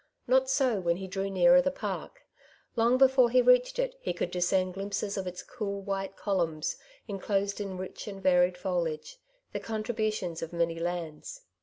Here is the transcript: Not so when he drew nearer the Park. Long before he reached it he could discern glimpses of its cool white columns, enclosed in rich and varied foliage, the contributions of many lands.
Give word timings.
Not 0.25 0.49
so 0.49 0.79
when 0.79 0.97
he 0.97 1.05
drew 1.07 1.29
nearer 1.29 1.61
the 1.61 1.69
Park. 1.69 2.23
Long 2.75 2.97
before 2.97 3.29
he 3.29 3.39
reached 3.39 3.77
it 3.77 3.93
he 4.01 4.13
could 4.13 4.31
discern 4.31 4.71
glimpses 4.71 5.15
of 5.15 5.27
its 5.27 5.43
cool 5.43 5.79
white 5.83 6.17
columns, 6.17 6.75
enclosed 7.07 7.61
in 7.61 7.77
rich 7.77 8.07
and 8.07 8.19
varied 8.19 8.57
foliage, 8.57 9.19
the 9.53 9.59
contributions 9.59 10.41
of 10.41 10.53
many 10.53 10.79
lands. 10.79 11.41